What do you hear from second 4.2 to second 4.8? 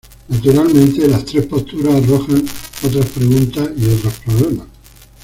problemas.